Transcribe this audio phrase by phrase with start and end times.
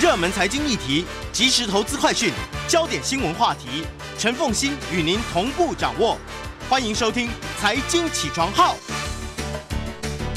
[0.00, 2.32] 热门财经议题、即时投资快讯、
[2.66, 3.84] 焦点新闻话题，
[4.16, 6.16] 陈凤馨与您同步掌握。
[6.70, 7.28] 欢迎收听
[7.58, 8.74] 《财经起床号》。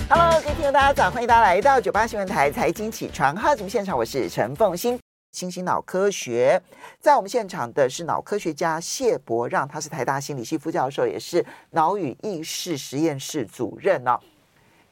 [0.09, 4.99] Hello，各位听众大家早，欢迎大家来到九八新闻台《财经起床号》节目现场，我是陈凤馨。
[5.31, 6.61] 新兴脑科学，
[6.99, 14.19] 在我们现场的是脑科学家谢伯让，他是台大心理系副教授，也是脑与意识实验室主任哦。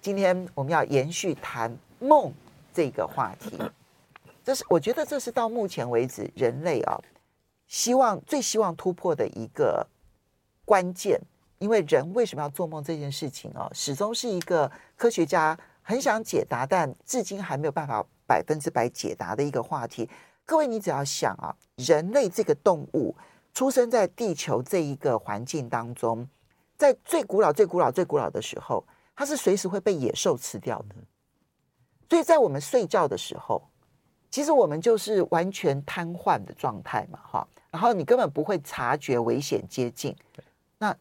[0.01, 2.33] 今天我们要延续谈梦
[2.73, 3.59] 这个话题，
[4.43, 6.99] 这是我觉得这是到目前为止人类啊，
[7.67, 9.85] 希望最希望突破的一个
[10.65, 11.19] 关键，
[11.59, 20.09] 因为人为什么要做梦这件事情哦，始终是一个科学家很想解答，但至今还没有办法百分之百解答的一个话题。
[20.43, 23.15] 各位，你只要想啊，人类这个动物
[23.53, 26.27] 出生在地球这一个环境当中，
[26.77, 28.83] 在最古老、最古老、最古老的时候，
[29.15, 30.95] 它是随时会被野兽吃掉的。
[32.09, 33.61] 所以在我们睡觉的时候，
[34.31, 37.47] 其实我们就是完全瘫痪的状态嘛，哈。
[37.69, 40.15] 然后你根本不会察觉危险接近。
[40.77, 40.95] 那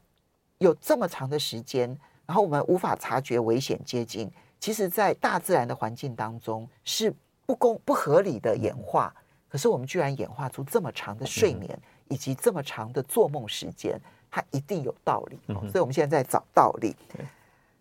[0.59, 1.89] 有这么长的时间，
[2.27, 7.13] 然后我们无法察觉危险接近，其实，在大自然的环境当中是
[7.47, 9.15] 不公不合理的演化。
[9.49, 11.77] 可是我们居然演化出这么长的睡眠，
[12.09, 15.39] 以及这么长的做梦时间，它一定有道理。
[15.49, 16.95] 哦、所以我们现在在找道理。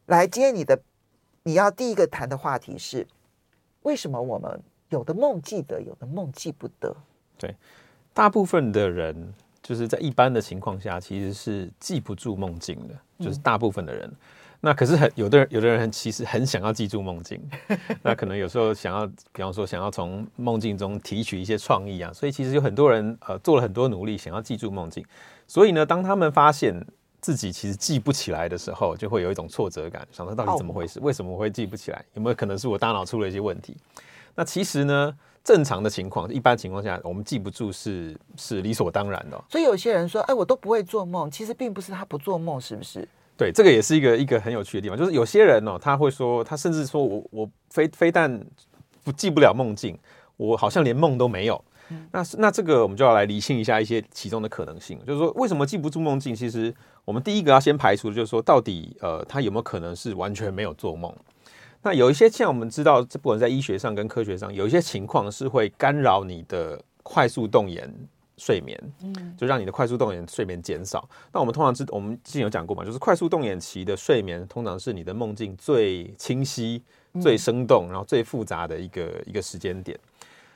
[0.08, 0.82] 来，今天你的
[1.44, 3.06] 你要第一个谈的话题是，
[3.84, 4.60] 为什么我们
[4.90, 6.96] 有的梦记得，有的梦记不得？
[7.38, 7.56] 对，
[8.14, 14.08] 大部分的人就是在一般的情况下，其实是记不住梦境的，就是大部分的人。
[14.08, 14.16] 嗯
[14.62, 17.42] 那可是很有的人，有的人其实很想要记住梦境，
[18.04, 25.02] 那可能有时候想要，比方说想要从梦境中提取一些创意啊，所以其实有很多人呃做了很多努力想要记住梦境，
[25.48, 26.86] 所以呢，当他们发现
[27.22, 31.00] 自己其实记不起来的时候，就会有一种挫折感，想说到底怎么回事？
[31.00, 32.04] 为什么我会记不起来？
[32.16, 33.78] 有没有可能是我大脑出了一些问题？
[34.40, 39.44] 那其实呢，正常的情况，一般情况下，我们记不住是是理所当然的。
[39.50, 43.06] 所以有些人说，哎，我都不会做梦，其实并不是他不做梦，是不是？
[43.36, 48.42] 对，这个也是一个一个很有趣的地方，就是有些人哦，他会说，他甚至说我我非非但
[49.04, 50.00] 不记不了梦境，
[50.38, 51.62] 我好像连梦都没有。
[51.90, 56.34] 嗯、那那这个我们就要来理清一下一些其中的可能性，就是说为什么记不住梦境？
[56.34, 56.74] 其实
[57.04, 61.14] 我们第一个要先排除的就是说，到底呃他有没有可能是完全没有做梦？
[61.82, 67.94] 那有一些像我们知道，这不管在医学上跟科学上，有一些情况是会干扰你的快速动眼。
[68.42, 71.06] 睡眠，嗯，就让你的快速动眼睡眠减少。
[71.34, 76.82] 那我们通常知，我们之前有讲过嘛，就是快速动眼期的睡眠，通常是你的梦境最清晰、
[77.22, 80.00] 最生动，然后最复杂的一个一个时间点。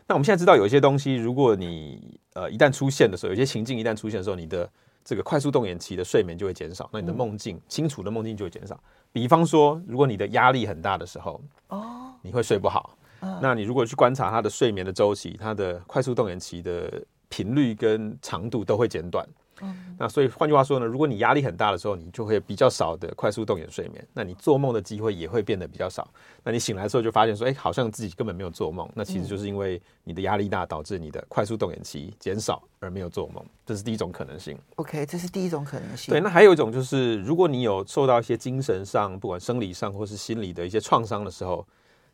[0.07, 4.69] 那我们现在知道，有一些东西，如果你呃一旦出现的时候，有些情境一旦出现的时候，你的
[5.03, 8.81] 这个快速动眼期的睡眠就会减少，那你的梦境清楚的梦境就会减少。
[9.13, 12.97] 比方说，如果你的压力很大的时候，哦，你会睡不好。
[13.41, 17.01] 那你如果去观察他的睡眠的周期，他的快速动眼期的。
[17.29, 19.27] 频率跟长度都会减短，
[19.63, 26.07] 嗯，那所以换句话说呢，如果你压力很大的时候，你就会比较少的快速动眼睡眠，那你做梦的机会也会变得比较少。
[26.43, 34.57] 那你醒来的时候就发现说，哎，好像自己根本没有做梦，那其实就是因为你的压力大导致你的快速动眼期减少而没有做梦，这是第一种可能性。
[34.75, 36.11] OK，这是第一种可能性。
[36.11, 41.65] 对，那还有一种就是，如果你有受到一些精神上，不管生理上或是心理的一些创伤的时候，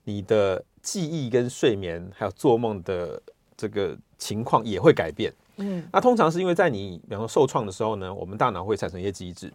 [0.04, 3.22] 你的记忆跟睡眠还有做梦的
[3.56, 3.98] 这个。
[4.20, 9.52] 情况也会改变，嗯，那通常是因为在你比方说受创的时候呢，我们大脑会产生一些机制，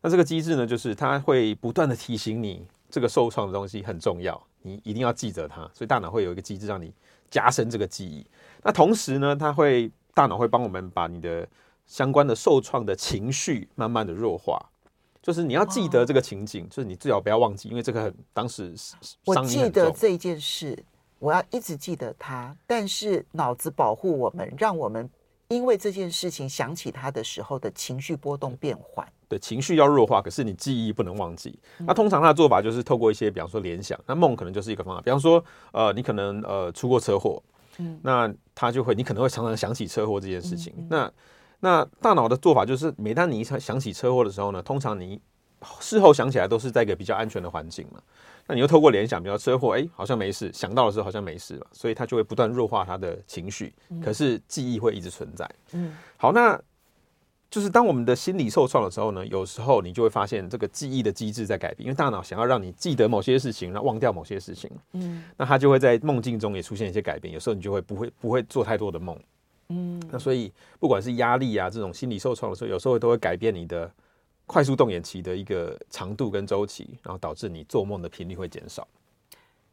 [0.00, 6.92] 那这个机制呢，就是它会不断的提醒你这个受创的东西很重要，你一定要记着它，所以大脑会有一个机制让你
[7.28, 8.24] 加深这个记忆。
[8.62, 11.46] 那同时呢，它会大脑会帮我们把你的
[11.86, 14.60] 相关的受创的情绪慢慢的弱化，
[15.20, 18.72] 就是你要记得这个情景，就是你最好不要忘记，因为这个很当时
[19.24, 20.84] 我记得这件事。
[21.18, 25.06] 我要一直记得它，但是脑子保护我们，让我们
[25.50, 29.06] 因为这件事情想起他的时候的情绪波动变缓。
[29.28, 31.58] 对，情绪要弱化，可是你记忆不能忘记。
[31.78, 35.02] 嗯、那通常他的做法就是透过一些，比方说联想，那梦可能就是一个方法。
[35.02, 37.42] 比方说，呃，你可能呃出过车祸，
[37.78, 40.72] 嗯，那他就会，你可能会常常想起车祸这件事情。
[40.76, 41.12] 嗯嗯、那
[41.60, 45.20] 那大脑的做法就是，每当你想想起车祸的时候呢，通常你
[45.80, 48.00] 事后想起来都是在一个比较安全的环境嘛。
[48.46, 53.72] 那你又透过联想，比如车祸，哎，好像没事，想到的时候好像没事了，所以他就会不断弱化他的情绪，
[54.02, 55.48] 可是记忆会一直存在。
[55.72, 56.60] 嗯，好，那
[57.48, 64.68] 就是当我们的心理受创的时候呢，有时候你就会发现这个记忆的机制在改变，因为大脑想要让你记得某些事情，然后忘掉某些事情。
[64.94, 69.16] 嗯，那他就会在梦境中也出现一些改变，有时候你就会不会不会做太多的梦。
[69.68, 73.88] 嗯，那所以不管是压力啊这种心理受创的时候，有时候都会改变你的。
[74.50, 78.84] 快速动眼期的一个长度跟周期，然后导致你做梦的频率会减少。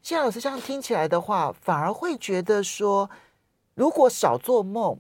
[0.04, 3.10] 谢老师这样听起来的话，反而会觉得说，
[3.74, 5.00] 如果少做梦，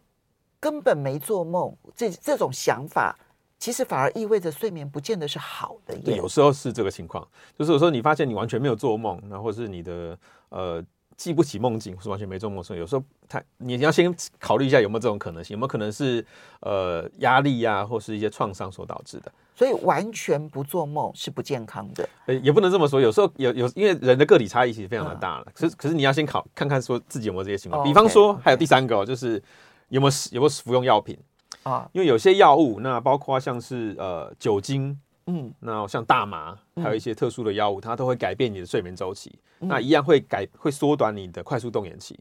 [0.59, 3.15] 根本没做梦，这这种想法，
[3.59, 5.95] 其实反而意味着睡眠不见得是好的。
[5.99, 7.25] 对，有时候是这个情况，
[7.55, 10.17] 就是有时候你发现你完全没有做梦，然后或是你的
[10.49, 10.83] 呃。
[11.17, 12.63] 记不起梦境，是完全没做梦。
[12.63, 16.23] 所以有时候他，你要先考虑一下有没有这种可能性，有没有可能是
[16.61, 19.31] 呃压力呀、啊，或是一些创伤所导致的。
[19.55, 22.07] 所以完全不做梦是不健康的。
[22.27, 23.01] 呃，也不能这么说。
[23.01, 25.45] 有时候有有，因为人的个体差异其实非常的大了。
[25.47, 27.81] 嗯、可是可是你要先考看看说自己有没有这些情况。
[27.81, 29.41] 哦、比方说，还有第三个、哦，就是
[29.89, 31.17] 有没有有没有服用药品
[31.63, 31.89] 啊？
[31.93, 34.99] 因为有些药物，那包括像是呃酒精。
[35.27, 39.37] 嗯，那像大麻，还有一些特殊的药物，嗯、它都会改变你的睡眠周期。
[39.59, 42.19] 嗯、那一样会改，会缩短你的快速动眼期。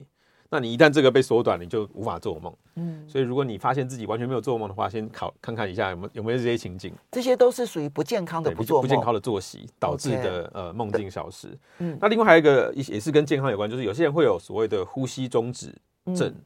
[0.49, 2.55] 那你一旦这个被缩短，你就无法做梦。
[2.76, 6.94] 嗯，所以如果你发现自己完全没有做梦的话，先考看看一下有没有有没有这些情景。
[7.11, 11.49] 这些都是属于不健康的不做梦、不健康的作息导致的呃梦境消失。
[11.79, 15.75] 嗯，那另外还有一个也是跟健康有关，就是有些人会有所谓的呼吸中止
[16.14, 16.29] 症。
[16.29, 16.44] 嗯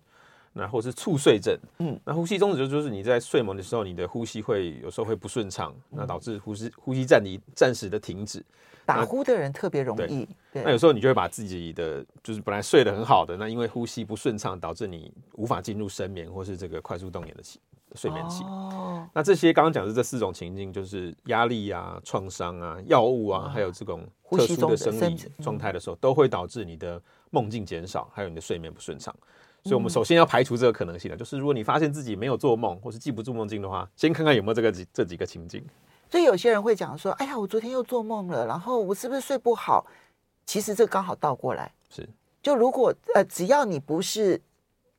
[0.53, 8.45] 然后是猝睡症，嗯，那呼吸中止就是你在睡梦的时候，你的呼吸会有时候会不顺畅，嗯、那导致呼吸呼吸暂离暂时的停止。
[8.85, 10.65] 打呼的人特别容易，对。
[10.65, 17.61] 那有时候你就会把自己的就是本来睡得很好的，那因为呼吸不顺畅，导致你无法进入深眠或是这个快速动眼的期
[17.95, 18.43] 睡眠期。
[18.43, 19.09] 哦。
[19.15, 27.01] 那这些刚刚讲的这四种情境，就是压力啊、创伤啊、药物啊，哦、还有这种特殊的生理状态的时候，都会导致你的
[27.31, 29.15] 梦境减少，还有你的睡眠不顺畅。
[29.63, 35.65] 所以，我们首先要排除这个可能性的，就是如果你发现自己没有做梦，或是记不住梦境的话，先看看有没有这个几这几个情境。
[36.11, 39.87] 所以有些人会讲说：“哎呀，我昨天又做梦了，然后我是不是睡不好？”
[40.45, 42.09] 其实这刚好倒过来，是
[42.43, 44.41] 就如果呃，只要你不是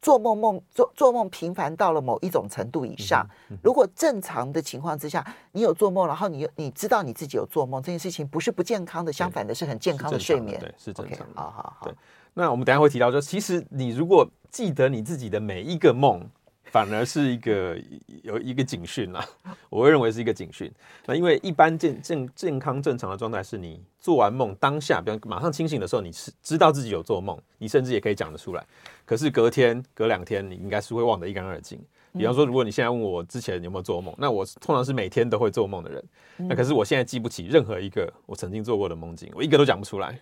[0.02, 11.34] 做梦梦做做梦频繁到了某一种程度以上，嗯嗯、如果正常的情况之下，你有做梦，然后你你知道你自己有做梦，这件事情不是不健康的，相反的是很健康的睡眠，对，是正常的。
[11.36, 11.92] 好好好。
[12.34, 16.26] 对那我们等下会提到，说其实你如果记得你自己的每一个梦，
[16.66, 17.78] 反而是一个
[18.24, 19.26] 有一个警讯啦。
[19.70, 20.72] 我会认为是一个警讯。
[21.06, 28.66] 那因为一般健健健康正常的状态是你做完梦当下，比方马上清醒的时候，你是知道自己有做梦，你甚至也可以讲得出来。
[29.06, 31.78] 可是隔天、隔两天，你应该是会忘得一干二净。
[32.14, 36.04] 比方说，如果你现在问我之前有没有做梦，那我通常是每天都会做梦的人。
[36.38, 40.20] 那可是我现在记不起任何一个我曾经做过的梦境，我一个都讲不出来。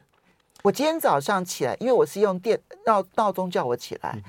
[0.63, 4.21] 我今天早上起来，因为我是用电闹闹钟叫我起来，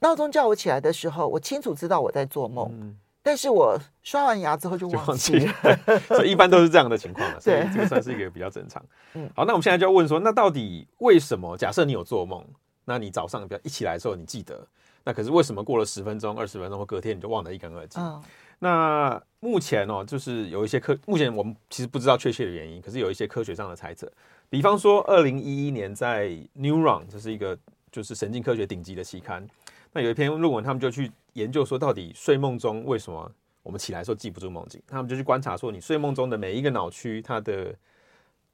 [0.00, 5.54] 闹钟叫我起来的时候，我清楚知道我在做梦，嗯、但是我刷完牙之后就忘记了，
[6.08, 8.84] 所以一般都是这样的情况了， 所以这个算是一个比较正常。
[9.14, 11.56] 嗯，好，那我们现在就要问说，那到底为什么？
[11.56, 12.44] 假设你有做梦，
[12.84, 14.66] 那你早上比较一起来的时候你记得，
[15.04, 18.02] 那可是为什么过了十分钟、二十分钟或隔天你就忘得一干二净？
[18.02, 18.22] 嗯
[18.58, 24.10] 那目前哦，就是有一些科，目前我们其实不知道确切的原因，可是有一些科学上的猜测。
[24.48, 27.58] 比方说，二零一一年在《Neuron》这是一个
[27.90, 29.46] 就是神经科学顶级的期刊，
[29.92, 33.30] 那有一篇论文，他们就去研究说，到底睡梦中为什么
[33.62, 34.80] 我们起来的时候记不住梦境？
[34.86, 37.74] 他们就去观察说，你睡梦中的每一个脑区，它的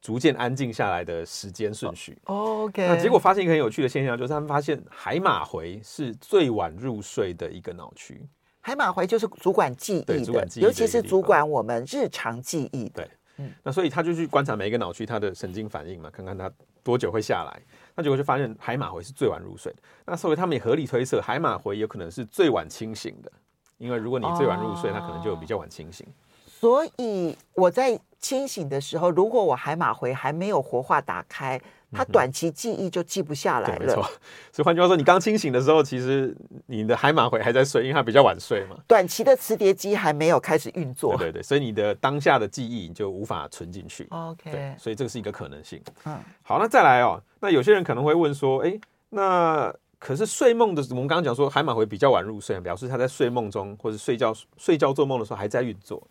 [0.00, 2.18] 逐渐安静下来的时间顺序。
[2.24, 2.88] Oh, OK。
[2.88, 8.26] 那结果发现一个很有趣的现象，就是他们发现海马回是最晚入睡的一个脑区。
[8.60, 13.04] 海马回就是主管记忆的，主管记忆尤其是主管我们日常记忆的。
[13.04, 16.50] 对，嗯，那所以他就去观察每一个脑区它的神经反应嘛，看看它
[16.82, 17.62] 多久会下来。
[17.94, 19.78] 那结果就发现海马回是最晚入睡的。
[20.06, 23.32] 那所以他们也合理推测，海马回有可能是最晚清醒的，
[23.78, 26.06] 因为如果你最晚入睡，它可能就比较晚清醒。
[26.46, 31.60] 所以我在清醒的时候，如果我海马回还没有活化打开。
[31.94, 34.02] 它短期记忆就记不下来了，没错。
[34.50, 38.76] 所以换句话说，你刚清醒的时候，其实你的海马回还在睡，因为它比较晚睡嘛。
[38.88, 44.06] 短期的磁碟机还没有开始运作，对对对，所以你的当下的记忆你就无法存进去。
[44.08, 45.82] OK，对，所以这个是一个可能性。
[46.06, 48.72] 嗯，好，那再来哦，那有些人可能会问说，哎，
[49.10, 56.02] 那可是睡梦的，我们刚刚讲说海马回比较晚入睡，表示他在睡梦中或者睡觉睡觉做梦的时候还在运作，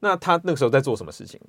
[0.00, 1.40] 那他那个时候在做什么事情？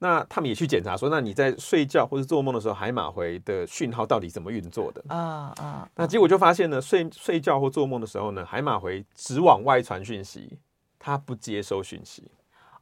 [0.00, 5.02] 那他们也去检查说，那你在睡觉或者做梦的时候，海马回的讯号到底怎么运作的？
[5.08, 5.90] 啊啊！
[5.96, 10.56] 那结果就发现呢，睡睡觉或做梦的时候呢，海马回只往外传讯息，
[11.00, 12.30] 它不接收讯息。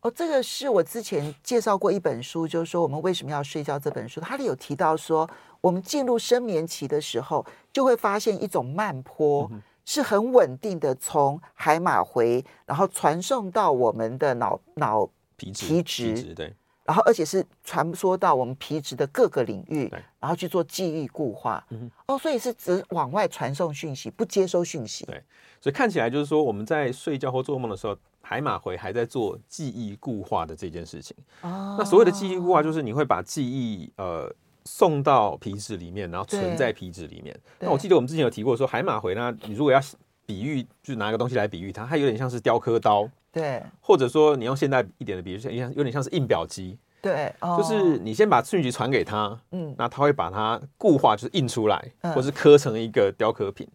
[0.02, 5.26] 哦，这个是我之前介绍过一本书，就是说我们为什么要睡觉这本书，它里有提到说，
[5.62, 9.50] 我们进入深眠期的时候，就会发现一种慢波
[9.86, 16.54] 是很稳定的，从海马回然后传送到我们的脑脑皮质皮质对。
[16.84, 21.66] 然后，而且是传说到我们皮质的各个领域，然后去做记忆固化。
[21.70, 25.04] 嗯、哦，所以是只往外传送讯息，不接收讯息。
[25.06, 25.20] 对，
[25.60, 31.16] 所以看起来就是说，我们在睡觉或做梦的时候，海马回还在做记忆固化的这件事情。
[31.40, 34.32] 哦，那所谓的记忆固化，就是你会把记忆呃
[34.66, 37.34] 送到皮质里面，然后存在皮质里面。
[37.60, 39.80] 那我记得我们之前有提过说，海马回呢，你如果要
[40.26, 53.68] 比喻，就是拿一个东西来比喻它，它有点像是雕刻刀，对，或者说你用现代一点的比喻，像有点像是印表机，对，哦、就是你先把讯息传给他，嗯，那他会把它固化，就是印出来，嗯、或是刻成一个雕刻品。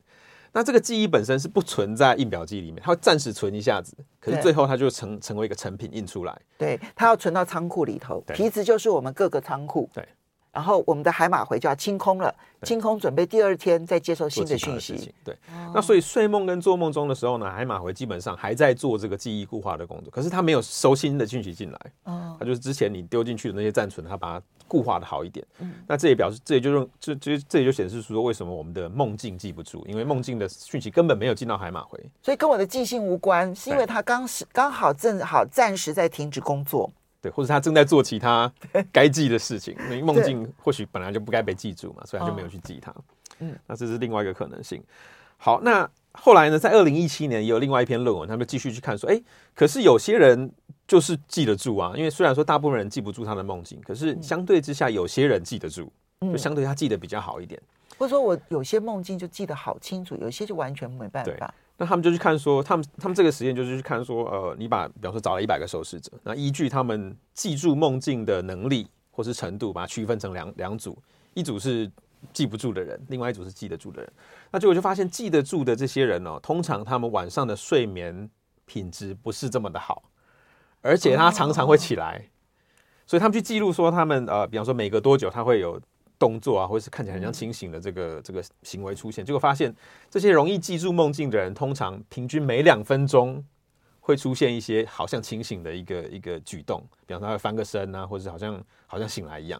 [0.53, 6.37] 那这个记忆本身是不存在印表机里面，它会暂时存一下子，可是最后它就成成为一个成品印出来。
[6.57, 9.89] 对，它要存到仓库里头，皮质就是我们各个仓库。
[9.93, 10.05] 对。
[10.51, 15.13] 然后我们的海马回就要清空了，清空准备第二天再接受新的讯息。
[15.23, 15.37] 对，
[15.73, 21.79] 那所以睡梦跟做梦中的时候呢，海马回基本上还在做这个记忆固化的工作，可是它没有收新的讯息进来。
[22.03, 25.45] 哦，它就是之前你丢进去的那些暂存，它把它固化的好一点。
[25.59, 29.85] 嗯，那这也表示，这也就用这这这也就显示出说，为什么我们的梦境记不住？
[29.87, 36.91] 因为梦境的讯息根本没有进到海马回，所以跟我的记性无关，是因为它刚时刚好正好暂时在停止工作。
[37.21, 38.51] 对，或者他正在做其他
[38.91, 42.93] 该记的事情，因为梦境或许本来就不该被记住嘛，所以他就没有去记它。
[43.39, 44.83] 嗯，那这是另外一个可能性。
[45.37, 49.21] 好，那后来呢，在二零一七年也有另外一篇论文，他们继续去看说，哎，
[49.55, 50.51] 可是有些人
[50.87, 57.59] 就是记得住啊，因为虽然说大部分人记不住他的梦境，可是相对之下，有些人记得住，就相对他记得比较好一点。
[57.97, 61.53] 或者说我有些梦境就记得好清楚，有些就完全没办法。
[61.81, 70.95] 那他们就去看说，他们他们这个实验就是去看说，呃，你把比方说找了一百个受试者，那依据他们记住梦境的能力或是程度，把它区分成两两组，
[71.33, 71.91] 一组是
[72.31, 74.13] 记不住的人，另外一组是记得住的人。
[74.51, 78.29] 那结果就发现，记得住的这些人哦，通常他们晚上的睡眠
[78.67, 80.03] 品质不是这么的好，
[80.81, 82.29] 而且他常常会起来，
[83.07, 85.81] 所以他们去记录说，他们呃，比方说每隔多久他会有。
[86.21, 89.75] 动作啊，或者是看起来很像清醒的这个、嗯、这个行为出现，结果发现
[90.07, 93.43] 这些容易记住梦境的人，通常平均每两分钟
[93.99, 99.59] 会出现一些好像清醒的一个一个举动，比方说他会翻个身啊，或者是好像好像醒来一样。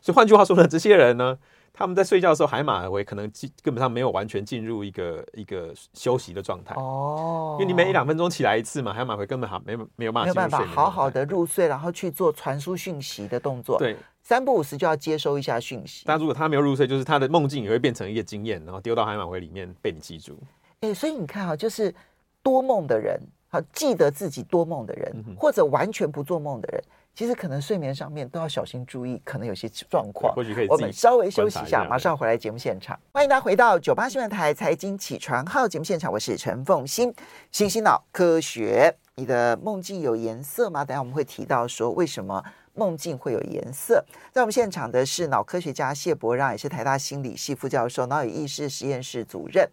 [0.00, 1.36] 所以换句话说呢，这些人呢，
[1.74, 13.78] 他们在睡觉的时候，海马回可能基根本上没有完全进入一个一个休息的状态哦，因为你每一两分钟起来一次嘛，海马回根本好没没有办法没有办法好好的入睡，然后去做传输讯息的动作。
[13.78, 13.94] 对。
[14.28, 16.02] 三不五时就要接收一下讯息。
[16.04, 20.38] 但如果他没有入睡，就是他的梦境也会变成一个经验，然后丢到海马回里面被你记住。
[20.80, 21.94] 哎、欸，所以你看啊，就是
[22.42, 23.18] 多梦的人，
[23.48, 30.34] 好记得自己多梦的人，嗯、或者完全不做梦的人，其实可能睡眠上面都要小心注意，可能有些状况。
[30.34, 30.68] 或许可以。
[30.68, 33.00] 我们稍微休息一下，马上回来节目现场。
[33.14, 37.10] 欢迎大家回到九八新闻台财经起床号节目现场，我是陈凤馨。
[37.50, 40.84] 新星脑科学，你的梦境有颜色吗？
[40.84, 42.44] 等下我们会提到说为什么。
[42.78, 44.04] 梦境会有颜色。
[44.32, 49.68] 在我们现场的是脑科学家谢伯让，也是台大心理系副教授、脑与意识实验室主任。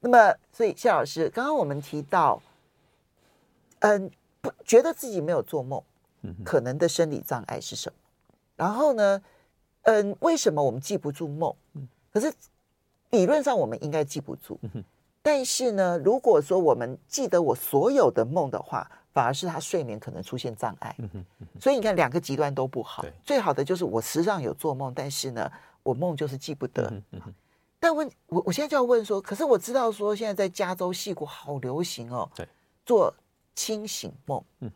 [0.00, 2.40] 那么，所以谢老师，刚刚我们提到，
[3.80, 4.10] 嗯，
[4.40, 5.82] 不觉得自己没有做梦，
[6.44, 7.98] 可能的生理障碍是什么？
[8.54, 9.20] 然后呢，
[9.82, 11.52] 嗯，为什么我们记不住梦？
[12.12, 12.32] 可是
[13.10, 14.58] 理论上我们应该记不住。
[15.22, 23.02] 但是呢，如果说我们记得我所有的梦的话，反而是他睡眠可能出现障碍，嗯嗯、所以你看两个极端都不好。
[23.24, 25.50] 最好的就是我实际上有做梦，但是呢，
[25.82, 26.92] 我梦就是记不得。
[27.80, 32.46] 但问我，我现在就要问说，可是我知道说现在在加州戏谷好流行哦，对
[32.84, 33.10] 做
[33.54, 34.44] 清醒梦。
[34.60, 34.70] 嗯、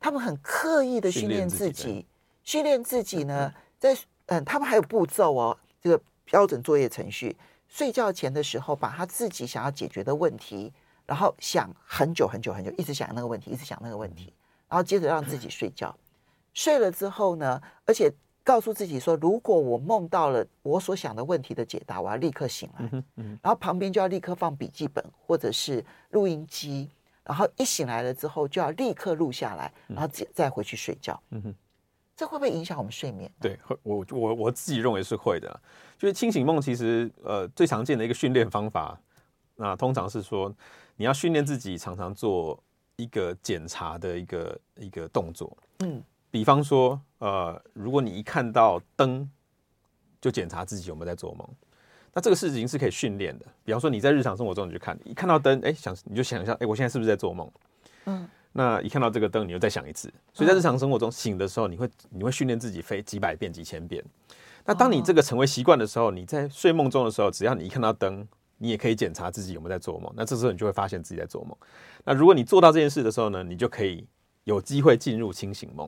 [0.00, 2.06] 他们很刻意的训练自己，
[2.42, 3.94] 训练自己呢， 在
[4.28, 7.36] 嗯，他们还有步骤哦，这个标准作业程序，
[7.68, 10.72] 睡觉前的时候把他自己想要解决的问题。
[11.06, 14.32] 然后想很久很久很久，一直想那个问题，一直想那个问题，
[14.68, 15.94] 然后接着让自己睡觉。
[16.54, 18.12] 睡了之后呢，而且
[18.44, 23.02] 告诉自己说，如果我梦到了我所想的问题的解答，我要立刻醒来。
[23.42, 26.88] 然后旁边就要立刻放笔记本或者是录音机，
[27.24, 31.20] 然后一醒来了之后就要立刻录下来，然后再再回去睡觉。
[32.16, 33.28] 这会不会影响我们睡眠？
[33.40, 35.60] 对，我我我自己认为是会的。
[35.98, 38.96] 就是清醒梦其实呃最常见的一个训练方法，
[39.56, 40.54] 那通常是说。
[40.96, 42.56] 你要训练自己常常做
[42.94, 49.28] 一个检查的一个一个动作，嗯，比方说，呃，如果你一看到灯，
[50.20, 51.48] 就检查自己有没有在做梦，
[52.12, 53.46] 那这个事情是可以训练的。
[53.64, 57.50] 比方说你在日常生活中，你去看，一看到灯，哎，想你就想一下，哎，我现在是不是在做梦？
[58.04, 60.08] 嗯，那一看到这个灯，你就再想一次。
[60.32, 64.00] 所以在日常生活中醒的时候，你会你会训练自己飞几百遍、几千遍。
[64.64, 68.28] 那当你这个成为习惯的时候，你在睡梦中的时候，只要你一看到灯。
[68.64, 71.54] 你也可以检查自己有没有在做梦，那这时候你就会发现自己在做梦。
[72.02, 74.06] 那如果你做到这件事的时候呢，你就可以
[74.44, 75.86] 有机会进入清醒梦。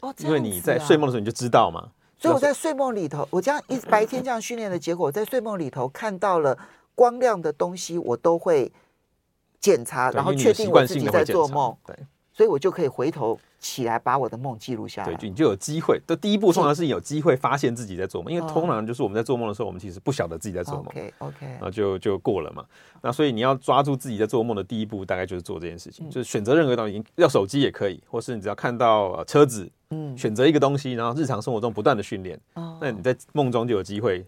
[0.00, 1.90] 哦，因为你在睡梦的时候你就知道嘛。
[2.18, 6.58] 所以我在睡梦里头，我这样一白天这样训练的结果，在睡梦里头看到了
[6.94, 8.72] 光亮的东西，我都会
[9.60, 11.76] 检查，然后确定我自己在做梦。
[11.86, 11.94] 对，
[12.32, 15.12] 所以我就可以回头起来把我的梦记录下来。
[15.12, 16.00] 对，你就有机会。
[16.06, 20.86] 的第一步通常是你有机会发现自己在做梦，因为通常就是我们在做梦的时候，我们其实不晓得自己在做梦。
[20.86, 22.64] OK OK，然后就就过了嘛。
[23.02, 32.38] 那所以你要抓住自己在做梦的第一步，大概就是做这件事情，就是选择任何东西，要手机也可以，或是你只要看到车子，嗯，选择一个东西，然后日常生活中不断的训练，
[32.80, 34.24] 那你在梦中就有机会。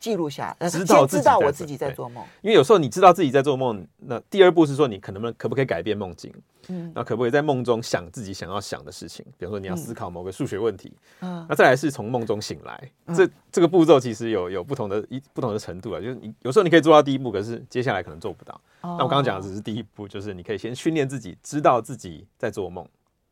[0.00, 2.24] 记录下，知道知道我自己在做梦。
[2.40, 6.32] 因为有时候你知道自己在做梦，那第二步是说你可能不能可不可以改变梦境？
[6.68, 9.24] 嗯，那可不可以在梦中想自己想要想的事情？
[9.38, 12.90] 比如说你要思考某个数学问题，嗯，那再来是从梦中醒来。
[13.14, 18.58] 这这个步骤其实有有不同的一不同的程度啊，就是你有时候你可以做到第一步，可是接下来可能做不到。
[18.82, 22.86] 那我刚刚讲的只是第一步，就是你可以先训练自己知道自己在做梦，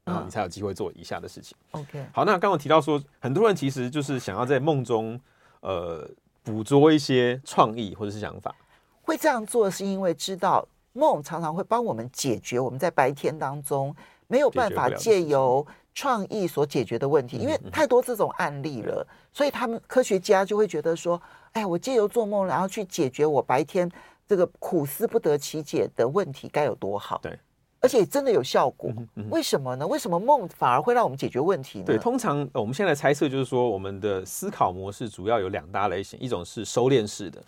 [0.04, 1.56] 然后你才有机会做以下的事情。
[1.70, 5.18] OK，好，那刚刚提到说，很多人其实就是想要在梦中，
[5.60, 6.06] 呃。
[6.48, 8.54] 捕捉一些创意或者是想法，
[9.02, 13.94] 会这样做是因为知道梦常常会帮我们解决我们在白天当中
[14.26, 21.20] 没有办法借由创意所解决的问题，因为太多这种案例了，所以他们科学家就会觉得说，
[21.52, 23.90] 哎，我借由做梦然后去解决我白天
[24.26, 27.18] 这个苦思不得其解的问题，该有多好？
[27.22, 27.38] 对。
[27.80, 28.92] 而且真的有效果，
[29.30, 29.86] 为什么呢？
[29.86, 31.84] 为什么梦反而会让我们解决问题呢？
[31.84, 37.40] 对，通常我们现在猜测就是说，我们的思考模式主要有两大类型，一种是收敛式的，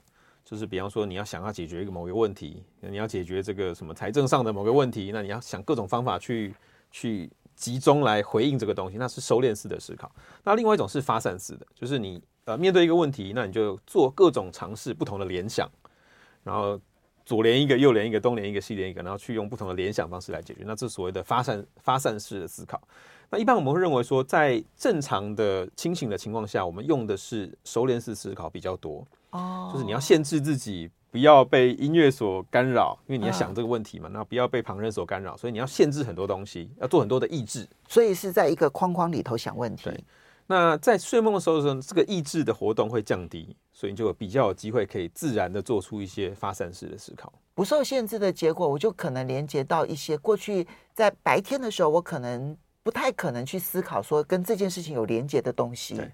[0.44, 6.54] 就是比方说你要想要解决一个某个问题，你要解决这个什么财政上的某个问题，那你要想各种方法去
[6.92, 10.10] 去集中来回应这个东西，那是收敛式的思考。
[10.44, 15.68] 那另外一种是发散式的，就是你呃面对一个问题，那你就做各种尝试，不同的联想，
[16.44, 16.80] 然后。
[17.30, 20.64] 左连一个，右连一个，东连一个，西连一个，然后去用不同的联想方式来解决。
[20.66, 22.82] 那这所谓的发散发散式的思考。
[23.30, 29.06] 那一般我们会认为说，在正常的清醒的情况下，我们用的是收敛式思考比较多。
[29.30, 37.64] 哦，就是你要限制自己不要被音乐所干扰，因为你要想这个问题嘛，那不要被旁人所干扰，所以你要限制很多东西，要做很多的抑制。
[37.86, 39.84] 所以是在一个框框里头想问题。
[39.84, 40.04] 对。
[40.50, 47.32] 那在睡梦的时候呢，这个意志的活动会降低，所以你就比较有机会可以自然的做出一些发散式的思考。
[47.54, 55.94] 不受限制的结果，我就可能连接到一些过去在白天的时候，我可能不太可能去思考说跟这件事情有连接的东西。
[55.94, 56.10] 对，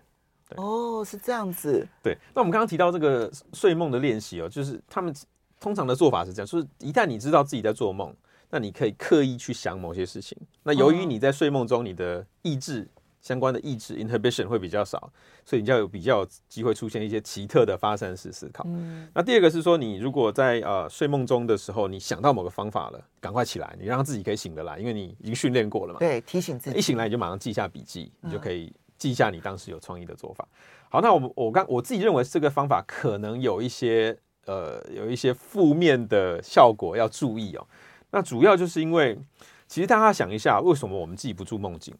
[0.51, 1.89] 对哦，是这样子。
[2.03, 5.15] 对，那我们刚刚提到这个睡梦的练习哦，就是他们
[5.59, 8.15] 通常的做法是这样，就是一旦你知道自己在做梦，
[8.51, 10.37] 那你可以刻意去想某些事情。
[10.63, 12.87] 那由于你在睡梦中，你的意志。
[13.21, 15.11] 相关的意志 inhibition 会比较少，
[15.45, 18.65] 所以你就有比较有机会出现一些奇特的发散式思考。
[18.69, 25.99] 嗯，那第二个是说，你如果在呃睡梦中的时候，你想到某个方法了，赶快起来，你让自己可以醒得来，因为你已经训练过了嘛。
[25.99, 26.79] 对，提醒自己。
[26.79, 30.47] 一醒来你就马上记下笔记，你就可以记下你当时有创意的做法。
[30.89, 37.67] 好，那我们我刚我自己认为这个方法可能有一些呃有一些负面的效果要注意哦。
[38.13, 39.19] 那主要就是因为，
[39.67, 41.93] 其实大家想一下，为什么我们记不住梦境？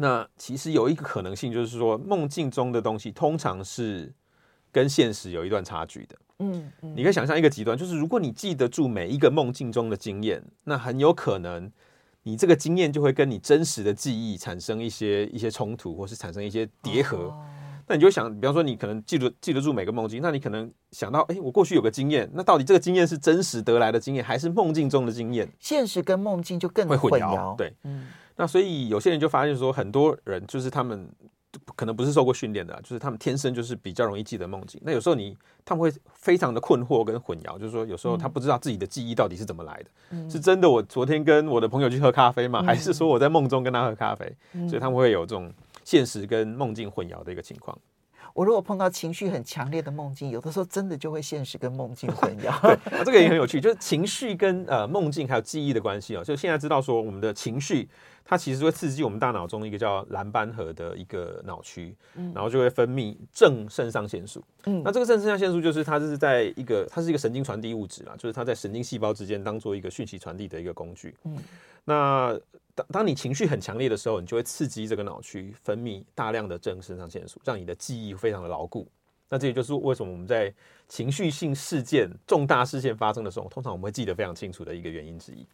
[0.00, 4.10] 那其实有一个可能性，就是说梦境中的东西通常是
[4.72, 6.16] 跟现实有一段差距的。
[6.38, 11.70] 嗯，嗯，你可以想象一个极端，就是如果你记得住每一个梦境中的经验，那很有可能
[12.22, 17.18] 你这个经验就会跟你真实的记忆产生一些一些冲突，或是产生一些叠合。
[17.18, 17.44] 哦，
[17.86, 25.46] 那你就想，比方说你可能记得记得住每个梦境，那你可能想到，哎，我过去有个经验，那到底这个经验是真实得来的经验，还是梦境中的经验？
[25.58, 27.54] 现实跟梦境就更会混淆。
[27.54, 28.06] 对，嗯。
[28.40, 31.06] 那所以有些人就发现说，很多人就是他们
[31.76, 34.80] 可能不是受过训练的，就是他们天生就是比较容易记得梦境。
[34.82, 42.62] 那有时候你他们会非常的困惑跟混淆，就是说有时候他不知道自己的记忆到底是怎么来的，嗯、是真的我昨天跟我的朋友去喝咖啡吗？
[42.62, 44.34] 还是说我在梦中跟他喝咖啡？
[44.54, 45.52] 嗯、所以他们会有这种
[45.84, 47.78] 现实跟梦境混淆的一个情况。
[48.34, 52.60] 我如果碰到情绪很强烈的梦境，有的时候真的就会现实跟梦境混 淆。
[52.60, 56.24] 对，这个也很有趣，就是情绪跟呃梦境还有记忆的关系哦。
[56.24, 57.88] 就现在知道说我们的情绪。
[58.22, 61.92] 它其实会刺激我们大脑中一个叫蓝斑核的一个脑区，
[62.32, 64.40] 然后就会分泌正肾上腺素。
[64.66, 71.12] 嗯，那这个正肾上腺素就是它就是在一个，它是一个神经传递物质啦，就是它在神经细胞之间当做一个讯息传递的一个工具。
[71.24, 71.36] 嗯，
[71.84, 72.38] 那
[72.80, 78.86] 当当你情绪很强烈的时候，你就会刺激这个脑区分泌大量的正肾上腺素，让你的记忆非常的牢固。
[79.28, 80.52] 那这也就是为什么我们在
[80.88, 85.46] 情绪性事件、重大事件发生的时候，通常我们会记得非常清楚的一个原因之一。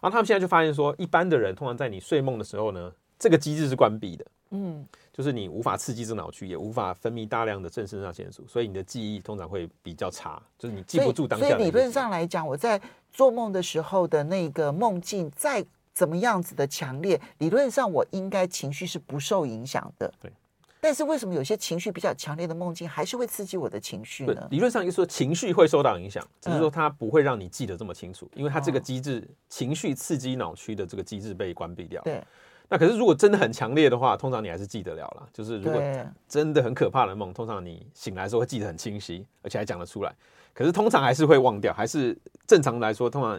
[0.00, 11.38] 然后他们现在就发现说，一般的人通常在你睡梦的时候呢，这个机制是关闭的，嗯，就是你无法刺激这脑区，也无法分泌大量的正肾上腺素，所以你的记忆通常会比较差，就是你记不住当。
[11.38, 12.78] 所以理论上来讲，我在
[13.12, 20.12] 做梦的时候的那个梦境再怎么样子的强烈，理论上我应该情绪是不受影响的。
[20.20, 20.32] 对，
[20.80, 24.48] 但是为什么有些情绪比较强烈的梦境还是会刺激我的情绪呢？
[24.50, 32.02] 理论上就是说情绪会受到影响，只是说它不会让你记得这么清楚，因为它这个机制、哦、情绪刺激脑区的这个机制被关闭掉。
[32.02, 32.22] 对。
[32.68, 35.28] 那可是如果真的很强烈的话，通常你还是记得了啦。
[35.30, 35.82] 就是如果
[36.26, 40.14] 真的很可怕的梦，通常你醒来的时候会记得很清晰，而且还讲得出来。
[40.54, 43.38] 可是通常还是会忘掉，还是正常来说，通常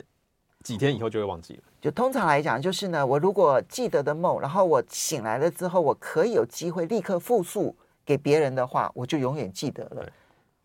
[0.63, 1.63] 几天以后就会忘记了。
[1.81, 10.09] 就通常来讲，就是呢，我如果记得的梦，然后我醒来了之后，我可以有机会立刻复述给别人的话，我就永远记得了。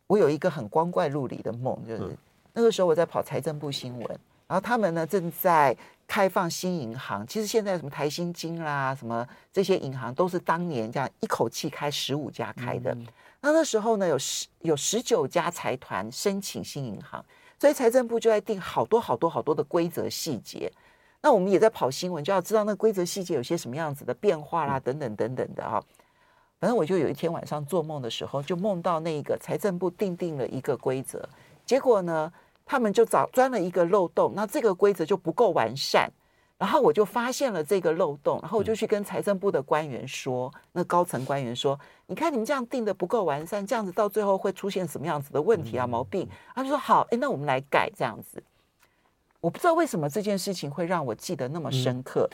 [0.07, 2.17] 我有一个很光怪陆离的梦，就是、嗯、
[2.55, 4.09] 那个时候我在跑财政部新闻，
[4.47, 7.27] 然后他们呢正在开放新银行。
[7.27, 12.93] 其实现在什么台新金啦，什么这些银行都是当年这样一口气开十五家开的。
[12.95, 13.07] 嗯
[13.41, 17.25] 那那时候呢，有十有十九家财团申请新银行，
[17.59, 20.73] 所以财政部就在定好多好多好多的规则细节。
[21.21, 25.83] 那我们也在跑新闻，就要知道那规则细节有些什么样子的变化啦，等等等等的哈。
[26.61, 31.29] 反正我就有一天晚上做梦的时候，就梦到那个财政部定定了一个规则，
[31.67, 32.33] 结果呢，
[32.65, 36.11] 他们就找钻了一个漏洞，那这个规则就不够完善。
[36.59, 46.29] 然后我就发现了这个漏洞，然后我就去跟财政部的官员说，那高层官员说，你看你们这样定的不够完善，这样子到最后会出现什么样子的问题啊毛病？
[46.57, 48.43] 他就说好，哎，那我们来改这样子。
[49.41, 52.29] 我不知道为什么这件事情会让我记得那么深刻，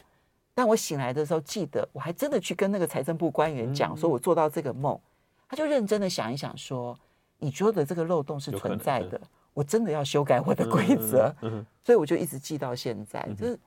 [0.54, 4.98] 但我醒来的时候记得，我还真的去跟那个财政部官员讲，说我做到这个梦，
[5.46, 6.98] 他就认真的想一想说，
[7.38, 9.20] 你说的这个漏洞是存在的，
[9.52, 11.30] 我真的要修改我的规则，
[11.84, 13.60] 所以我就一直记到现在，就是。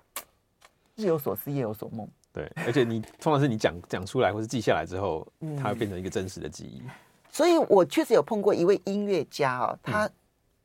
[0.97, 2.07] 日有所思，夜有所梦。
[2.33, 5.25] 对，而且你通常是你讲讲出来，或是记下来之后，
[5.57, 6.83] 它会变成一个真实的记忆。
[7.29, 10.09] 所以我确实有碰过一位音乐家哦，他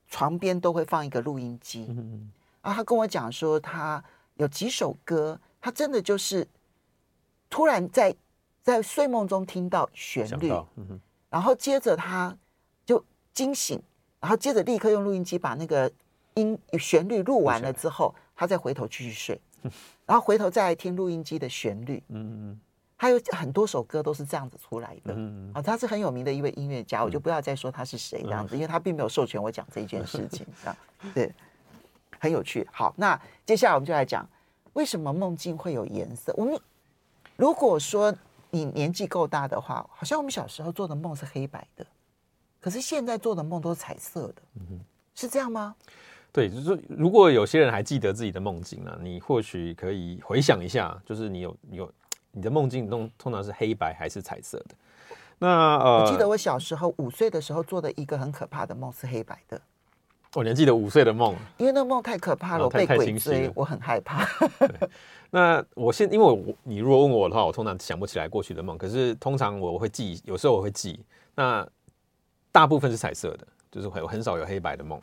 [0.08, 1.86] 床边都会放一个录音机。
[1.90, 2.30] 嗯，
[2.62, 4.02] 然后他跟我讲说，他
[4.36, 6.46] 有几首歌，他真的就是
[7.48, 8.14] 突然在
[8.62, 12.36] 在睡梦中听到旋律，嗯，然后接着他
[12.84, 13.02] 就
[13.34, 13.82] 惊醒，
[14.20, 15.90] 然后接着立刻用录音机把那个
[16.34, 19.40] 音旋律录完了之后，他再回头继续睡。
[20.12, 22.60] 然后回头再来听录音机的旋律，嗯嗯，
[22.96, 30.76] 还有很多首歌都是这样子出来的，嗯嗯，啊，他是很有名的一位音乐家，我就不要再说他是谁这样子，因为他并没有授权我讲这一件事情， 这样。
[31.14, 31.34] 对，
[32.18, 32.68] 很有趣。
[32.70, 34.28] 好，那接下来我们就来讲
[34.74, 36.30] 为什么梦境会有颜色。
[36.36, 36.60] 我们
[37.36, 38.14] 如果说
[38.50, 41.86] 你年纪够大的话，好像我们小时候做的梦是黑白的，
[42.60, 44.78] 可是现在做的梦都是彩色的，嗯，
[45.14, 45.74] 是这样吗？
[46.32, 51.92] 对，就是说，如果有些人还记得自己的梦境呢、啊，你或许可以回想一下，就是你有你有
[52.30, 54.74] 你的梦境通通常是黑白还是彩色的？
[55.38, 59.60] 那呃，我记得我小时候五岁的时候做的一个很可怕的梦是黑白的。
[60.34, 64.26] 我连记得五岁的梦，因为那梦太可怕了，我被鬼追，我很害怕。
[65.30, 70.98] 那我现因为我你如果问我的话，我通常想不起来过去的梦，可是通常我会记，有时候我会记。
[71.34, 71.68] 那
[72.50, 74.98] 大部分是彩色的，就是很很少有黑白的梦。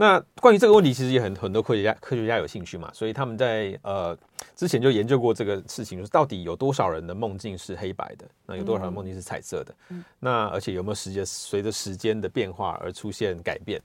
[0.00, 4.16] 那关于这个问题，其实也很很多科学家科学家有兴趣嘛，所以他们在呃
[4.56, 9.74] 之前就研究过这个事情，就是到底有多少人的梦境是黑白的，那有多少人梦境是彩色的？
[9.90, 13.78] 嗯，那而且有没有时间随着时间的变化而出现改变？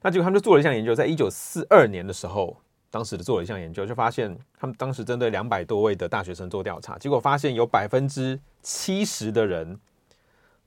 [0.00, 2.56] 那结果他们就做了一项研究，在一九四二年的时候，
[2.90, 9.78] 当时的做了一项研究，就发现他们当时针对两百多位的大学生做调查，结果发现有百分之七十的人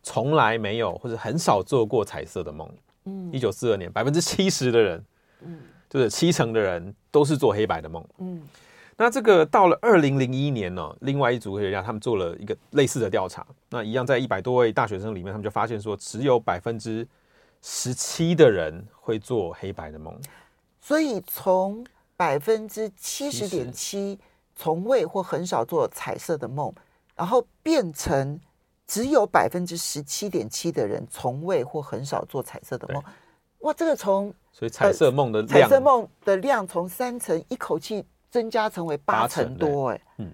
[0.04, 2.72] 从来没有或者很少做过彩色的梦。
[3.06, 5.06] 嗯，一九四二年，百分之七十的人，
[5.42, 5.60] 嗯，
[5.90, 8.06] 就是七成的人都是做黑白的梦。
[8.20, 8.42] 嗯，
[8.98, 17.08] 那这个到了二零零一年呢、哦，另外一组科学家他们做了一个类似的调查，那一样在一百多位大学生里面，他们就发现说，只有百分之
[17.62, 20.16] 十七的人会做黑白的梦。
[20.80, 21.84] 所以从
[22.16, 24.20] 百分之七十点七
[24.56, 26.72] 从未或很少做彩色的梦，
[27.16, 28.40] 然后变成。
[28.92, 33.02] 只有百分之十七点七的人从未或很少做彩色的梦，
[33.60, 40.30] 哇，这个从所以彩色梦的彩色梦的量从三成一口气增加成为八成多，哎，嗯，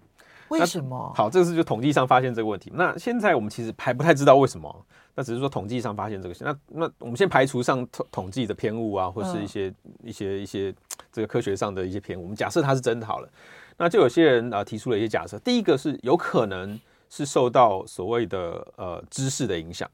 [0.48, 1.14] 为什么？
[1.16, 2.72] 好，这个是就统计上发现这个问题。
[2.74, 6.34] 那现在我们其实还不太知道为什么，那只是说统计上发现这个。
[6.40, 10.74] 那那我们先排除上统统计的偏误啊，或是一些、嗯、一些一些
[11.12, 12.24] 这个科学上的一些偏误。
[12.24, 13.30] 我们假设它是真的好了，
[13.78, 15.38] 那就有些人啊提出了一些假设。
[15.38, 16.80] 第一个是有可能。
[17.10, 19.90] 是受到所谓的呃知识的影响，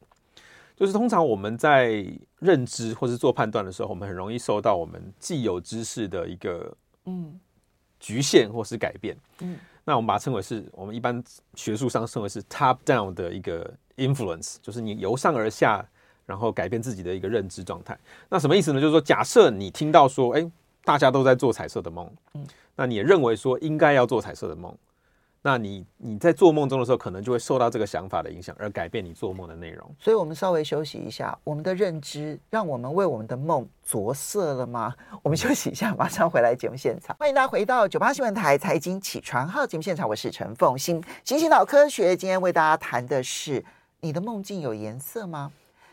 [0.75, 2.05] 就是通常我们在
[2.39, 7.39] 认知或是做判断的时候，我们很容易受到我们既有知识的一个嗯
[7.99, 11.23] 局限或是改变，嗯，那我们把它称为是我们一般
[11.55, 15.85] 学术上称为是 top down 的一个 influence，就是你由上而下，
[16.25, 17.97] 然后改变自己的一个认知状态。
[18.27, 18.81] 那什么意思呢？
[18.81, 20.51] 就是说，假设你听到说，哎，
[20.83, 22.45] 大家都在做彩色的梦，嗯，
[22.75, 24.75] 那你也认为说应该要做彩色的梦。
[25.45, 29.93] 那你你在做梦中的时候，可能就会受到这个想法的影响，而改变你做梦的内容。
[29.99, 34.95] 所以，我们稍微休息一下，我们的认知让我们为我们的梦着色了吗？
[35.21, 37.13] 我们休息一下，马上回来节目现场。
[37.19, 41.03] 欢迎大家回到九八新闻台财经起床号节目现场，我是陈凤馨。
[41.25, 43.61] 新星脑科学今天为大家谈的是：
[43.99, 45.51] 你的梦境有颜色吗？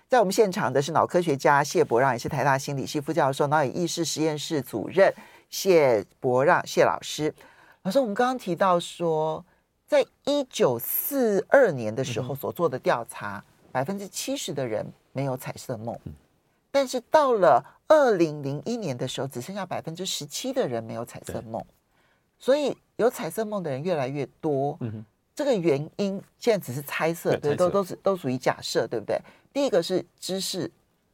[0.09, 5.13] 在我们现场的是脑科学家谢伯让，也是台大心理系副教授、脑与意识实验室主任
[5.49, 7.35] 谢伯让谢老师。
[7.83, 9.43] 老师，我们刚刚提到说，
[9.87, 15.99] 在一九四二年的时候所做的调查，百分之七十的人没有彩色梦，
[16.71, 21.64] 但是到了二零零一年的时候，只剩下百分之十七的人没有彩色梦，
[22.38, 24.79] 所以有彩色梦的人越来越多。
[25.35, 29.19] 这个原因现在只是猜测，对，都都是都属于假设，对不对？
[29.55, 30.71] 第一个是知识，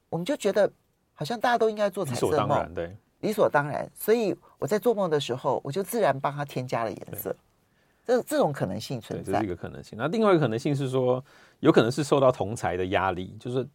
[0.08, 0.68] 我们就觉得
[1.14, 2.96] 好像大家都应该做彩色梦，对。
[3.20, 7.34] 理所当然，所以我在做梦的时候，我就自然帮他添加了颜色。
[8.06, 9.98] 这这种可能性存在，这是一个可能性。
[9.98, 11.22] 那另外一个可能性是说，
[11.58, 13.66] 有可能是受到同才的压力，就是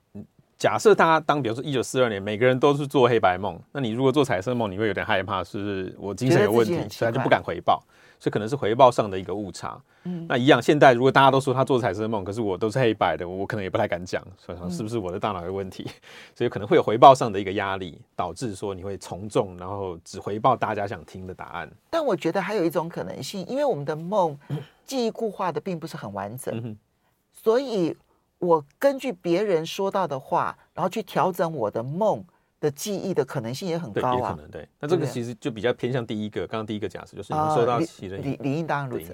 [0.57, 7.83] 假设他当，比如说一九四二年，每个人都是做黑白梦，那你如果做彩色梦，你会有点害怕，是不是我精神有问题，所以他就不敢回报。
[8.21, 9.81] 所以可能是回报上的一个误差。
[10.03, 15.83] 嗯，那一样，现在如果大家都说他做彩色梦，可是我都是黑白的，我可能也不太敢讲，所以说是不是我的大脑有问题？
[15.87, 15.93] 嗯、
[16.37, 21.71] 所以可能会有回报上的一个压力，导致说你会从众，然后只回报大家想听的答案。
[21.89, 24.37] 但我觉得还有一种可能性，因为我们的梦
[24.85, 26.77] 记忆固化的并不是很完整，嗯、
[27.33, 27.97] 所以
[28.37, 32.23] 我根据别人说到的话，然后去调整我的梦。
[32.61, 34.65] 的记忆的可能性也很高啊，也可能对。
[34.79, 39.13] 那这个其实就比较偏向第一个，刚刚第一个假设就是你受到其人理理应当如此。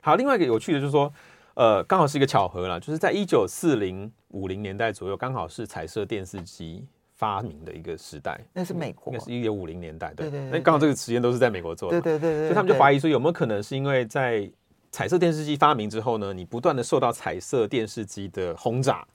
[0.00, 1.10] 好，另外一个有趣的就是说，
[1.54, 8.40] 呃，刚好是一个巧合啦，就是在一九四零五零年代左右，刚好是彩色电视机发明的一个时代。
[8.52, 10.40] 那是美国，应该是一九五零年代，对对。
[10.50, 12.48] 那刚好这个时间都是在美国做的，对对对。
[12.48, 14.50] 所以他们就怀疑说，有没有可能是因为在
[14.90, 19.06] 彩色电视机发明之后呢，你不断的受到彩色电视机的轰炸，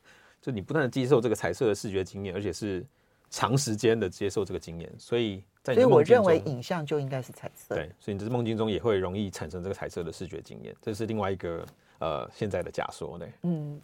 [0.41, 2.85] 就你不断的接受这个彩色的视觉经验，而且是。
[3.29, 7.75] 长时间的接受这个经验，所以在你的中，所以我认为影像就应该是彩色。
[7.75, 11.65] 对，所以你在梦境中也会容易产生这个彩色的视觉经验，这是另外一个
[11.99, 13.17] 呃现在的假说。
[13.17, 13.81] 对，嗯，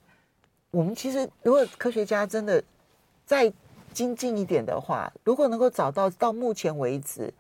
[0.71, 2.63] 我们其实如果科学家真的
[3.25, 3.51] 再
[3.93, 7.34] 精进一点的话，如果能够找到到目前为止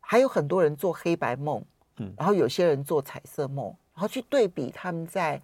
[0.00, 1.64] 还有很多人做黑白梦，
[1.96, 5.40] 嗯，然后有些人做彩色梦，然后去对比他们在。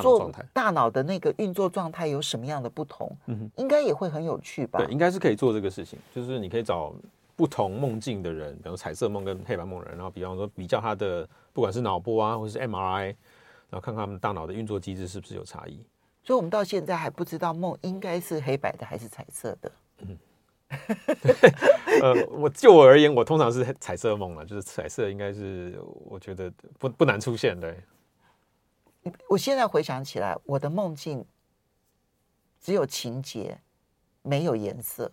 [0.00, 3.10] 做大脑的那个运作状态有什么样的不同？
[3.26, 4.78] 嗯，应该也会很有趣吧？
[4.78, 6.94] 对，应该是可以做这个事情，就是你可以找
[7.34, 13.14] 不同梦境的人，比如彩色梦跟黑白梦的人，然后比方说比较他的不管是脑波啊，或者是 MRI，
[13.68, 15.84] 然后看看他们大脑的运作机制是不是有差异。
[16.24, 19.72] 所以我们到现在还不知道梦应该是黑白的还是彩色的。
[19.98, 20.18] 嗯，
[22.02, 27.72] 呃，我就我而言，我通常是彩色梦了，就是彩色应该是我觉得不不难出现的。
[29.28, 31.24] 我现在回想起来，我的梦境
[32.60, 33.58] 只有情节，
[34.22, 35.10] 没有颜色。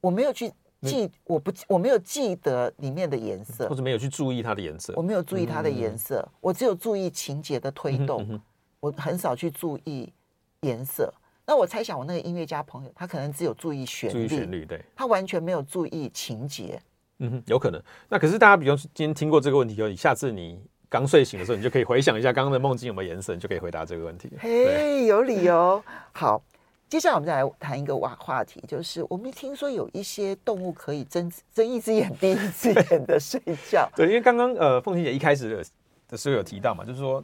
[0.00, 4.92] 我没有去记，我不，我没有记得里面的颜色，或者没有去注意它的颜色。
[4.96, 8.26] 我没有注意它的颜色，嗯、我只有注意情节的推动。
[8.30, 8.40] 嗯、
[8.80, 10.12] 我很少去注意
[10.60, 11.12] 颜色。
[11.44, 16.80] 那我猜想，我那个音乐家朋友，他可能只有注意旋律，注意旋律，对，他完全没有注意情节。
[17.18, 17.82] 嗯哼，有可能。
[18.08, 20.58] 那可是大家，比如说今天听过这个问题以后，下次你。
[20.88, 24.30] 刚睡醒的时候，你就可以回想一下刚刚的梦境有没有颜色，你就可以回答这个问题。
[24.38, 25.82] 嘿，有理由。
[26.12, 26.42] 好，
[26.88, 33.88] 接下来我们再来谈一个话话题，就是我们听说有一些动物可以睁睁一只眼闭一只眼的睡觉。
[33.94, 35.62] 对，因为刚刚呃，凤琴姐一开始
[36.08, 37.22] 的时候有提到嘛，就是说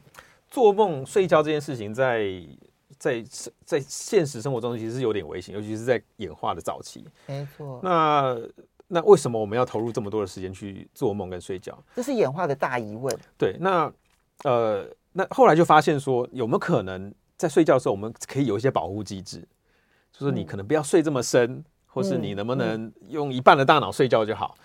[0.50, 2.22] 做梦睡觉这件事情在，
[2.98, 7.05] 在在在现实生活中其实是有点危险，尤其是在演化的早期。
[7.27, 7.81] 没错。
[7.83, 8.38] 那
[8.94, 11.76] 那为什么我们要投入这么多的时间去做梦跟睡觉？
[11.96, 13.12] 这是演化的大疑问。
[13.37, 13.92] 对，那
[14.44, 19.44] 呃，那后来就发现说，有没有可能在睡觉的时候，我们可以有一些保护机制，
[20.12, 24.57] 就是你可能不要睡这么深，嗯、或是你能不能用一半的大脑睡觉就好？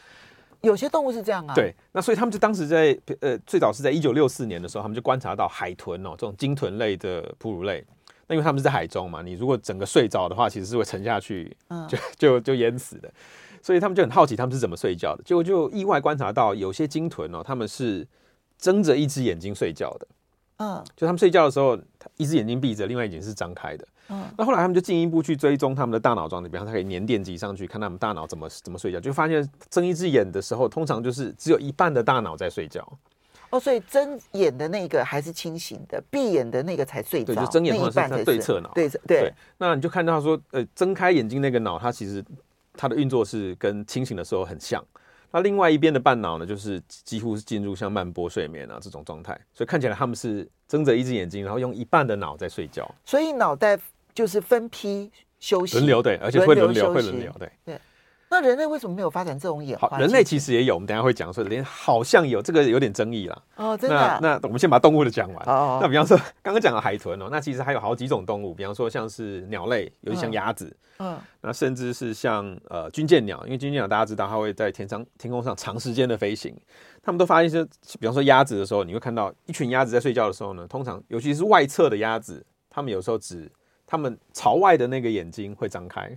[0.61, 1.55] 有些动物是这样啊。
[1.55, 7.83] 对，那所以他们就当时在呃，最早是在一九六四年的时候，他们就观察到海豚哦，这种鲸豚类的哺乳类，
[8.27, 13.11] 那因为他们是在海中嘛，你如果整个睡着的话，其实是会沉下去，嗯、就就就淹死的。
[13.61, 15.23] 所以他们就很好奇，他们是怎么睡觉的？
[15.23, 18.07] 结果就意外观察到，有些鲸豚哦，他们是
[18.57, 20.07] 睁着一只眼睛睡觉的。
[20.57, 21.79] 嗯，就他们睡觉的时候，
[22.17, 23.87] 一只眼睛闭着，另外一只眼睛是张开的。
[24.09, 32.85] 嗯，那后来他们就进一步去追踪他们的大脑状态，比方他可以粘电极上去看他们大脑怎么怎么睡觉，就发现睁一只眼的时候，通常就是只有一半的大脑在睡觉。
[33.51, 37.33] 哦，所以睁眼的那个还是清醒的，闭眼的那个才睡着。
[37.33, 38.69] 对，就睁眼的话是对侧脑。
[38.73, 39.33] 对对。
[39.57, 42.23] 那你就看到说，呃，睁开眼睛那个脑，它其实。
[42.79, 44.81] 它的运作是跟清醒的时候很像，
[45.31, 52.89] 那另外一边的半脑呢，就是几乎是进入像慢波睡眠啊这种状态，所以看起来他们是睁着一只眼睛，然后用一半的脑在睡觉。
[53.03, 53.77] 所以脑袋
[54.13, 55.11] 就是分批
[55.41, 57.51] 休息，轮流对，而且会轮流，会轮流对。
[57.65, 57.79] 对。
[58.31, 59.87] 那人类为什么没有发展这种演化？
[59.89, 63.41] 好，人类其实也有，我们等下会讲说，连好像有这个有点争议啦。
[63.55, 64.29] 哦，真的、啊那。
[64.35, 65.43] 那我们先把动物的讲完。
[65.47, 65.79] 哦，哦。
[65.81, 70.71] 那比方说， 刚刚讲的海豚哦，那其实还有好几种动物，比方说像是鸟类，尤其像鸭子。
[70.99, 71.17] 嗯。
[71.41, 76.55] 那甚至是像呃军舰鸟，因为军舰鸟大家知道它会在天上天空上长时间的飞行，
[77.01, 77.67] 他们都发现说，
[77.99, 83.51] 比方说鸭子的时候，你会看到一群鸭子在睡觉的时候呢，通常尤其是外侧的鸭子，它们有时候只
[83.87, 86.15] 它们朝外的那个眼睛会张开。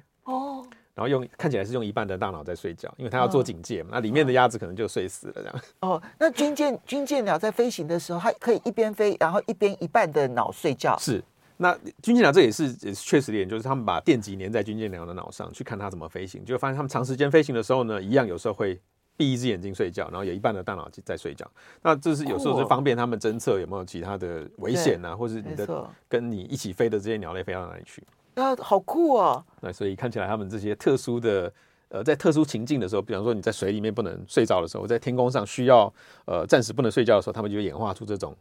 [0.95, 1.03] 哦。
[1.03, 3.89] 然后用看起来是用一半的大脑在睡觉，因为它要做警戒嘛。
[3.89, 5.55] 哦、那里面的鸭子可能就睡死了这样。
[5.81, 10.97] 哦，那军舰军舰鸟在飞行的时候，它可以一边飞，然后一边一半的脑睡觉。
[10.99, 11.23] 是，
[11.57, 18.79] 那军舰鸟这也是也是确实的点，就是他们把电极粘在军舰鸟的脑上，去看它怎么飞行，就发现他们长时间飞行的时候呢，一样有时候会
[19.17, 21.51] 闭一只眼睛睡觉，然后有一半的大脑在睡觉。
[21.83, 28.03] 那这是有时候是方便他们侦测有没有其他的危险啊，或是你的跟你一起飞的这些鸟类飞到哪里去。
[28.35, 29.45] 啊，好酷哦！
[29.61, 31.53] 那所以看起来他们这些特殊的，
[31.89, 35.93] 呃，在特殊情境的时候，比方说你在水里面不能睡着的时候，在天空上需要
[36.25, 38.35] 呃暂时不能睡觉的时候，他们就演化出这种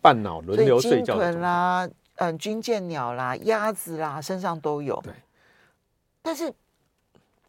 [0.00, 1.32] 半脑轮流睡觉的。
[1.32, 4.98] 啦，嗯，军舰鸟啦，鸭子啦，身上都有。
[5.04, 5.12] 对。
[6.22, 6.50] 但是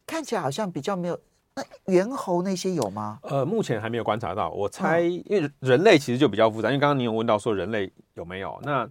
[0.06, 1.17] 看起来好像比较没有。
[1.56, 3.17] 那猿猴那些有吗？
[3.23, 4.52] 呃，目前还没有观察到。
[4.52, 8.88] 我猜，因为人类其实就比较复杂，因为刚刚你有问到说人类有没有那。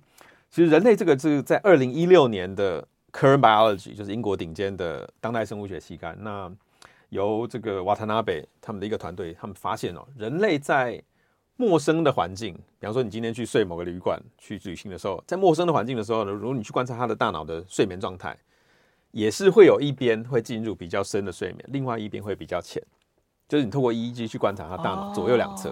[0.51, 2.83] 其实人类这个是在二零一六年的
[3.13, 6.17] 《Current Biology》，就是英国顶尖的当代生物学期刊。
[6.21, 6.51] 那
[7.11, 11.03] 由这个瓦塔纳贝他们的一个团队，他们发现哦，人类在
[11.57, 18.37] 陌生的环境，比方说你今天去睡某个旅馆去旅行的时候，在陌生的环境的时候呢，如果你去观察他的大脑的睡眠状态，
[19.13, 22.83] 也是会有一边会进入比较深的睡眠，另外一边会比较浅。
[23.49, 25.71] 就是你透过 EEG 去观察他大脑左右两侧。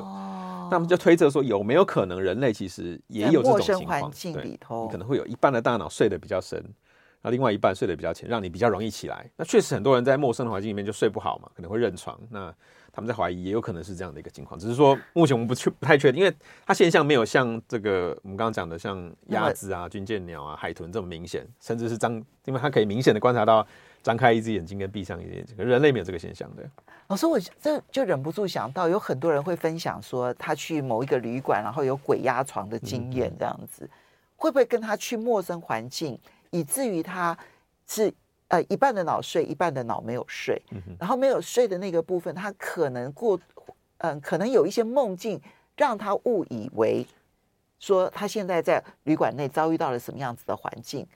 [0.70, 4.10] 那么就推测说，有没有可能人类其实也有这种情况？
[4.32, 4.42] 对，
[4.86, 9.30] 你可能会有一半的大脑睡得比较深，然后另外一半睡得比较浅，让你比较容易起来。
[9.36, 12.18] 那确实很多人在陌生的环境里面就睡不好嘛，可能会认床。
[12.30, 12.54] 那
[12.92, 14.58] 他们在怀疑，也有可能是这样的一个情况。
[14.58, 23.66] 只是说目前我们不确不太确定，因为它现象没有像这个我们刚刚讲的像鸭子啊、军舰鸟啊、海豚这么明显，甚至是张，因为它可以明显的观察到。
[24.04, 26.62] 张开一只眼睛跟闭上一只眼睛，人类没有这个现象的。
[27.06, 33.88] 老师，我这就忍不住想到，有很多人会分享说，他去某一个旅馆，然后有鬼压床的经验，这样子，
[34.36, 36.18] 会不会跟他去陌生环境，
[36.50, 37.36] 以至于他
[37.86, 38.12] 是
[38.48, 40.60] 呃一半的脑睡，一半的脑没有睡，
[40.98, 43.40] 然后没有睡的那个部分，他可能过，
[43.98, 45.40] 嗯，可能有一些梦境，
[45.78, 47.06] 让他误以为
[47.80, 51.06] 说他现在在旅馆内遭遇到了什么样子的环境。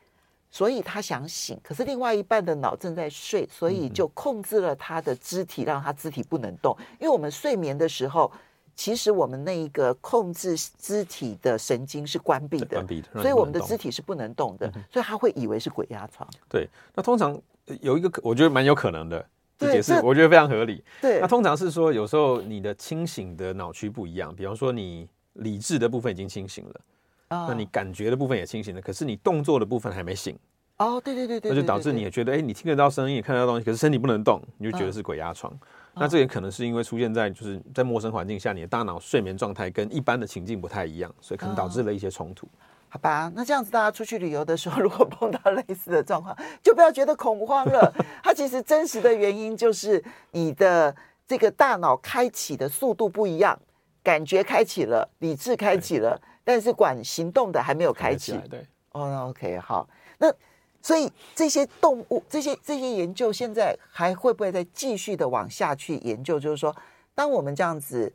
[0.50, 6.76] 所以他想醒，可是另外一半的脑正在睡，所以就控制了他的肢体，让他肢体不能动。
[6.98, 8.32] 因为我们睡眠的时候，
[8.74, 14.66] 其实我们那一个控制肢体的神经是关闭的，关闭的，所以我们的肢体是不能动的。
[14.74, 16.26] 嗯、所以他会以为是鬼压床。
[16.48, 17.38] 对，那通常
[17.80, 19.24] 有一个，我觉得蛮有可能的，
[19.58, 20.82] 这解释我觉得非常合理。
[21.02, 26.80] 对，那通常是说，有时候你的清醒的脑区不一样，比方说你理智的部分已经清醒了。
[27.28, 30.38] 那你感觉的部分也清醒了，可是你动作的部分还没醒。
[30.78, 35.52] 哦，对对对对，那就导致你也觉得，哎，你听得到声音，也看得到东西，可是身体不能动，你就觉得是鬼压床。
[35.94, 42.48] 那这也可能是因为出现在就是在陌生环境下，你的大脑睡眠状态跟一般的情境不太一样，所以可能导致了一些冲突。
[42.88, 47.92] 好吧，那这样子大家出去旅游的时候，如果碰到类似的状况，就不要觉得恐慌了。
[48.22, 50.94] 它其实真实的原因就是你的
[51.26, 53.58] 这个大脑开启的速度不一样，
[54.04, 56.20] 感觉开启了，理智开启了。
[56.48, 60.32] 但是管行动的还没有开启，对，哦，那 OK，好，那
[60.80, 66.40] 所以这些动物，这些这些研究现在还会不会再继续的往下去研究？
[66.40, 66.74] 就是说，
[67.14, 68.10] 当我们这样子，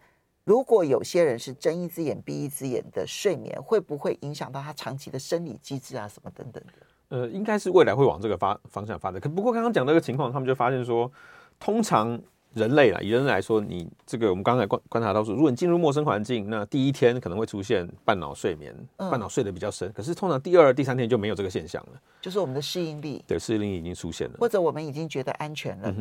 [0.45, 6.73] 如果有些人是睁一只眼闭一只眼的睡眠，会不会影响到他长期的生理机制啊，什么等等的？
[7.09, 9.21] 呃，应该是未来会往这个发方向发展。
[9.21, 11.11] 可不过刚刚讲那个情况，他们就发现说，
[11.59, 12.19] 通常。
[12.53, 19.91] 人类啦，以人类来说，你这个我们刚才观观察到说，如果你进入陌生环境，那第一天可能会出现半脑睡眠，嗯、半脑睡得比较深。
[19.91, 25.93] 可是通常第二、第三天就没有这个现象了，就是我们的适应力，对，适应力已经出现了，或者我们已经觉得安全了，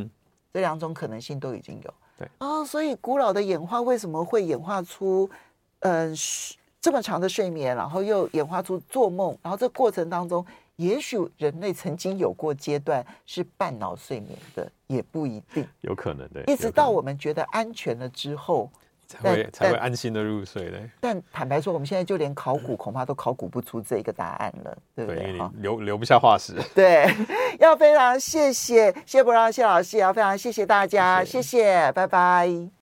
[0.52, 1.94] 这两种可能性都已经有。
[2.18, 5.28] 对啊、哦，所以古老的演化为什么会演化出
[5.80, 6.16] 嗯、呃、
[6.80, 10.44] 这么长的睡眠，然后又演化出做梦，然后这过程当中。
[10.82, 16.42] 也许人类曾经有过阶段是半脑睡眠的，也不一定，有可能的。
[16.46, 18.70] 一直到我们觉得安全了之后，
[19.06, 20.90] 才会才会安心的入睡嘞。
[21.00, 25.22] 但坦白说，我们现在就连考古恐怕都考古不出这一个答案了，对不对？
[25.22, 26.54] 对，留留不下化石。
[26.74, 27.06] 对，
[27.60, 32.70] 要非常谢谢谢伯让谢老师，也要非常谢谢大家，谢谢拜拜。